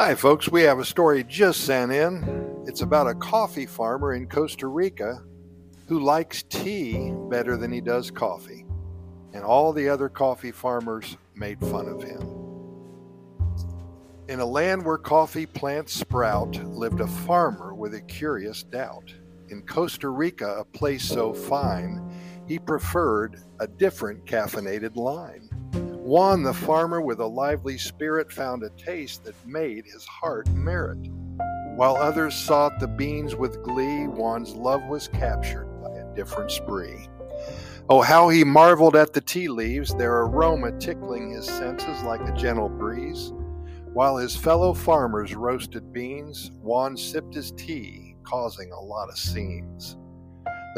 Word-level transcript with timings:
Hi, 0.00 0.14
folks. 0.14 0.48
We 0.48 0.62
have 0.62 0.78
a 0.78 0.84
story 0.84 1.24
just 1.24 1.62
sent 1.62 1.90
in. 1.90 2.62
It's 2.68 2.82
about 2.82 3.08
a 3.08 3.16
coffee 3.16 3.66
farmer 3.66 4.14
in 4.14 4.28
Costa 4.28 4.68
Rica 4.68 5.24
who 5.88 5.98
likes 5.98 6.44
tea 6.44 7.12
better 7.28 7.56
than 7.56 7.72
he 7.72 7.80
does 7.80 8.08
coffee. 8.08 8.64
And 9.34 9.42
all 9.42 9.72
the 9.72 9.88
other 9.88 10.08
coffee 10.08 10.52
farmers 10.52 11.16
made 11.34 11.58
fun 11.58 11.88
of 11.88 12.00
him. 12.00 12.22
In 14.28 14.38
a 14.38 14.46
land 14.46 14.84
where 14.84 14.98
coffee 14.98 15.46
plants 15.46 15.94
sprout 15.94 16.54
lived 16.66 17.00
a 17.00 17.08
farmer 17.08 17.74
with 17.74 17.94
a 17.94 18.00
curious 18.02 18.62
doubt. 18.62 19.12
In 19.48 19.62
Costa 19.62 20.10
Rica, 20.10 20.58
a 20.60 20.64
place 20.64 21.02
so 21.02 21.34
fine, 21.34 22.08
he 22.46 22.60
preferred 22.60 23.42
a 23.58 23.66
different 23.66 24.24
caffeinated 24.26 24.94
line. 24.94 25.50
Juan, 26.08 26.42
the 26.42 26.54
farmer 26.54 27.02
with 27.02 27.20
a 27.20 27.26
lively 27.26 27.76
spirit, 27.76 28.32
found 28.32 28.62
a 28.62 28.70
taste 28.70 29.24
that 29.24 29.34
made 29.46 29.84
his 29.84 30.06
heart 30.06 30.48
merit. 30.48 31.06
While 31.76 31.96
others 31.96 32.34
sought 32.34 32.80
the 32.80 32.88
beans 32.88 33.36
with 33.36 33.62
glee, 33.62 34.06
Juan's 34.06 34.54
love 34.54 34.82
was 34.84 35.08
captured 35.08 35.66
by 35.82 35.90
a 35.90 36.14
different 36.14 36.50
spree. 36.50 37.10
Oh, 37.90 38.00
how 38.00 38.30
he 38.30 38.42
marveled 38.42 38.96
at 38.96 39.12
the 39.12 39.20
tea 39.20 39.48
leaves, 39.48 39.94
their 39.96 40.20
aroma 40.22 40.72
tickling 40.78 41.32
his 41.32 41.44
senses 41.44 42.02
like 42.04 42.22
a 42.22 42.32
gentle 42.32 42.70
breeze. 42.70 43.34
While 43.92 44.16
his 44.16 44.34
fellow 44.34 44.72
farmers 44.72 45.34
roasted 45.34 45.92
beans, 45.92 46.52
Juan 46.62 46.96
sipped 46.96 47.34
his 47.34 47.52
tea, 47.52 48.16
causing 48.22 48.72
a 48.72 48.80
lot 48.80 49.10
of 49.10 49.18
scenes. 49.18 49.97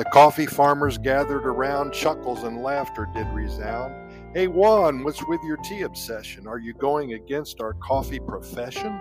The 0.01 0.07
coffee 0.07 0.47
farmers 0.47 0.97
gathered 0.97 1.45
around, 1.45 1.93
chuckles 1.93 2.45
and 2.45 2.63
laughter 2.63 3.07
did 3.15 3.27
resound. 3.35 3.95
Hey 4.35 4.47
Juan, 4.47 5.05
what's 5.05 5.23
with 5.29 5.43
your 5.45 5.59
tea 5.59 5.83
obsession? 5.83 6.47
Are 6.47 6.59
you 6.59 6.73
going 6.73 7.13
against 7.13 7.61
our 7.61 7.75
coffee 7.75 8.19
profession? 8.19 8.99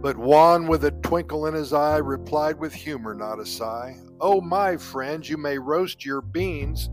But 0.00 0.16
Juan, 0.16 0.66
with 0.66 0.86
a 0.86 0.92
twinkle 1.02 1.44
in 1.44 1.52
his 1.52 1.74
eye, 1.74 1.98
replied 1.98 2.58
with 2.58 2.72
humor, 2.72 3.14
not 3.14 3.38
a 3.38 3.44
sigh. 3.44 3.98
Oh, 4.18 4.40
my 4.40 4.78
friends, 4.78 5.28
you 5.28 5.36
may 5.36 5.58
roast 5.58 6.06
your 6.06 6.22
beans, 6.22 6.88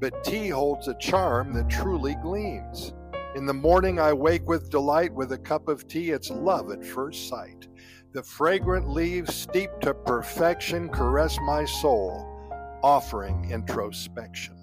but 0.00 0.24
tea 0.24 0.48
holds 0.48 0.88
a 0.88 0.94
charm 0.94 1.52
that 1.52 1.68
truly 1.68 2.14
gleams. 2.22 2.94
In 3.36 3.44
the 3.44 3.52
morning 3.52 4.00
I 4.00 4.14
wake 4.14 4.48
with 4.48 4.70
delight 4.70 5.12
with 5.12 5.32
a 5.32 5.38
cup 5.38 5.68
of 5.68 5.86
tea, 5.86 6.12
it's 6.12 6.30
love 6.30 6.70
at 6.70 6.82
first 6.82 7.28
sight. 7.28 7.68
The 8.14 8.22
fragrant 8.22 8.88
leaves, 8.88 9.34
steeped 9.34 9.80
to 9.80 9.92
perfection, 9.92 10.88
caress 10.88 11.36
my 11.40 11.64
soul, 11.64 12.24
offering 12.80 13.50
introspection. 13.50 14.54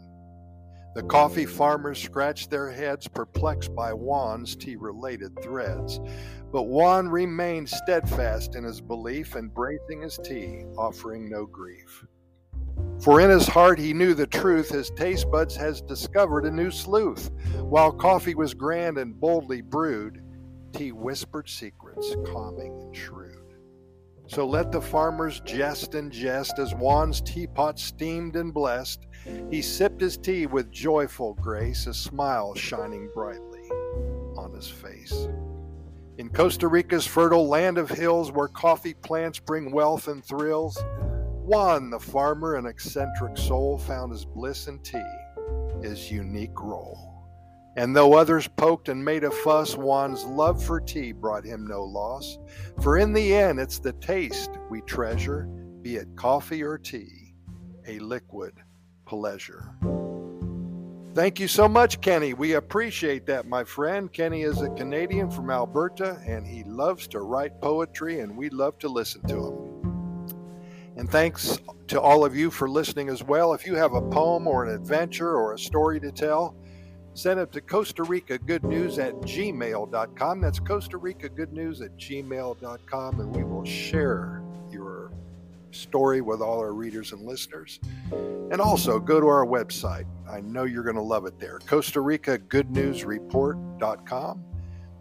The 0.95 1.03
coffee 1.03 1.45
farmers 1.45 2.01
scratched 2.01 2.49
their 2.49 2.71
heads, 2.71 3.09
perplexed 3.09 3.75
by 3.75 3.91
Juan's 3.91 4.55
tea 4.55 4.77
related 4.77 5.37
threads. 5.43 5.99
But 6.53 6.63
Juan 6.63 7.09
remained 7.09 7.67
steadfast 7.67 8.55
in 8.55 8.63
his 8.63 8.79
belief, 8.79 9.35
embracing 9.35 10.01
his 10.01 10.17
tea, 10.23 10.63
offering 10.77 11.29
no 11.29 11.45
grief. 11.45 12.05
For 13.01 13.19
in 13.19 13.29
his 13.29 13.47
heart 13.47 13.79
he 13.79 13.93
knew 13.93 14.13
the 14.13 14.27
truth, 14.27 14.69
his 14.69 14.91
taste 14.91 15.29
buds 15.29 15.57
has 15.57 15.81
discovered 15.81 16.45
a 16.45 16.51
new 16.51 16.71
sleuth. 16.71 17.29
While 17.55 17.91
coffee 17.91 18.35
was 18.35 18.53
grand 18.53 18.97
and 18.97 19.19
boldly 19.19 19.59
brewed, 19.59 20.23
tea 20.71 20.93
whispered 20.93 21.49
secrets, 21.49 22.15
calming 22.27 22.79
and 22.79 22.95
shrewd. 22.95 23.40
So 24.31 24.47
let 24.47 24.71
the 24.71 24.79
farmers 24.79 25.41
jest 25.41 25.93
and 25.93 26.09
jest 26.09 26.57
as 26.57 26.71
Juan's 26.71 27.19
teapot 27.19 27.77
steamed 27.77 28.37
and 28.37 28.53
blessed. 28.53 29.05
He 29.49 29.61
sipped 29.61 29.99
his 29.99 30.15
tea 30.15 30.45
with 30.45 30.71
joyful 30.71 31.33
grace, 31.33 31.85
a 31.85 31.93
smile 31.93 32.55
shining 32.55 33.09
brightly 33.13 33.69
on 34.37 34.53
his 34.55 34.69
face. 34.69 35.27
In 36.17 36.29
Costa 36.29 36.69
Rica's 36.69 37.05
fertile 37.05 37.49
land 37.49 37.77
of 37.77 37.89
hills 37.89 38.31
where 38.31 38.47
coffee 38.47 38.93
plants 38.93 39.39
bring 39.39 39.69
wealth 39.69 40.07
and 40.07 40.23
thrills, 40.23 40.81
Juan, 41.43 41.89
the 41.89 41.99
farmer, 41.99 42.55
an 42.55 42.65
eccentric 42.65 43.37
soul, 43.37 43.77
found 43.79 44.13
his 44.13 44.23
bliss 44.23 44.67
in 44.67 44.79
tea, 44.79 45.03
his 45.81 46.09
unique 46.09 46.57
role. 46.57 47.10
And 47.77 47.95
though 47.95 48.13
others 48.13 48.47
poked 48.47 48.89
and 48.89 49.03
made 49.03 49.23
a 49.23 49.31
fuss, 49.31 49.75
Juan's 49.75 50.25
love 50.25 50.61
for 50.61 50.81
tea 50.81 51.13
brought 51.13 51.45
him 51.45 51.65
no 51.65 51.83
loss. 51.83 52.37
For 52.81 52.97
in 52.97 53.13
the 53.13 53.33
end, 53.33 53.59
it's 53.59 53.79
the 53.79 53.93
taste 53.93 54.51
we 54.69 54.81
treasure, 54.81 55.45
be 55.81 55.95
it 55.95 56.07
coffee 56.15 56.63
or 56.63 56.77
tea, 56.77 57.33
a 57.87 57.99
liquid 57.99 58.53
pleasure. 59.05 59.73
Thank 61.13 61.41
you 61.41 61.47
so 61.49 61.67
much, 61.67 61.99
Kenny. 61.99 62.33
We 62.33 62.53
appreciate 62.53 63.25
that, 63.25 63.45
my 63.45 63.65
friend. 63.65 64.11
Kenny 64.11 64.43
is 64.43 64.61
a 64.61 64.69
Canadian 64.69 65.29
from 65.29 65.49
Alberta, 65.49 66.21
and 66.25 66.47
he 66.47 66.63
loves 66.63 67.05
to 67.09 67.19
write 67.19 67.59
poetry, 67.61 68.21
and 68.21 68.37
we 68.37 68.49
love 68.49 68.79
to 68.79 68.87
listen 68.87 69.21
to 69.27 69.47
him. 69.47 70.35
And 70.95 71.09
thanks 71.09 71.59
to 71.87 71.99
all 71.99 72.23
of 72.23 72.35
you 72.35 72.49
for 72.49 72.69
listening 72.69 73.09
as 73.09 73.23
well. 73.23 73.53
If 73.53 73.65
you 73.65 73.75
have 73.75 73.93
a 73.93 74.01
poem 74.01 74.47
or 74.47 74.65
an 74.65 74.73
adventure 74.73 75.35
or 75.35 75.53
a 75.53 75.59
story 75.59 75.99
to 75.99 76.11
tell, 76.11 76.55
Send 77.13 77.39
it 77.39 77.51
to 77.51 77.61
Costa 77.61 78.03
Rica 78.03 78.37
Good 78.37 78.63
News 78.63 78.97
at 78.99 79.13
gmail.com. 79.15 80.41
That's 80.41 80.59
Costa 80.59 80.97
Rica 80.97 81.29
Good 81.29 81.51
News 81.51 81.81
at 81.81 81.97
gmail.com, 81.97 83.19
and 83.19 83.35
we 83.35 83.43
will 83.43 83.65
share 83.65 84.43
your 84.71 85.11
story 85.71 86.21
with 86.21 86.41
all 86.41 86.59
our 86.59 86.73
readers 86.73 87.11
and 87.11 87.21
listeners. 87.23 87.79
And 88.11 88.61
also 88.61 88.99
go 88.99 89.19
to 89.19 89.27
our 89.27 89.45
website. 89.45 90.05
I 90.29 90.41
know 90.41 90.63
you're 90.63 90.83
going 90.83 90.95
to 90.95 91.01
love 91.01 91.25
it 91.25 91.39
there. 91.39 91.59
Costa 91.59 92.01
Rica 92.01 92.37
Good 92.37 92.71
News 92.71 93.03
Report.com. 93.03 94.45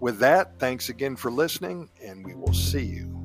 With 0.01 0.19
that, 0.19 0.59
thanks 0.59 0.89
again 0.89 1.15
for 1.15 1.31
listening, 1.31 1.91
and 2.03 2.25
we 2.25 2.35
will 2.35 2.55
see 2.55 2.85
you 2.85 3.21